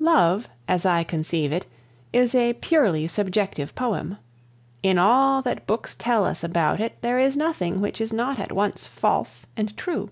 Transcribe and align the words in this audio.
Love, 0.00 0.48
as 0.66 0.86
I 0.86 1.04
conceive 1.04 1.52
it, 1.52 1.66
is 2.10 2.34
a 2.34 2.54
purely 2.54 3.06
subjective 3.06 3.74
poem. 3.74 4.16
In 4.82 4.96
all 4.96 5.42
that 5.42 5.66
books 5.66 5.94
tell 5.94 6.24
us 6.24 6.42
about 6.42 6.80
it, 6.80 6.96
there 7.02 7.18
is 7.18 7.36
nothing 7.36 7.82
which 7.82 8.00
is 8.00 8.10
not 8.10 8.38
at 8.38 8.50
once 8.50 8.86
false 8.86 9.44
and 9.58 9.76
true. 9.76 10.08